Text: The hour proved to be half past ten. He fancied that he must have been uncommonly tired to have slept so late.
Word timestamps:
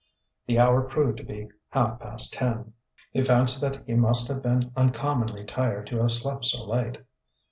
The 0.47 0.57
hour 0.57 0.81
proved 0.81 1.17
to 1.19 1.23
be 1.23 1.51
half 1.69 1.99
past 1.99 2.33
ten. 2.33 2.73
He 3.11 3.21
fancied 3.21 3.61
that 3.61 3.83
he 3.85 3.93
must 3.93 4.27
have 4.29 4.41
been 4.41 4.71
uncommonly 4.75 5.45
tired 5.45 5.85
to 5.91 5.97
have 5.99 6.11
slept 6.11 6.45
so 6.45 6.65
late. 6.65 6.97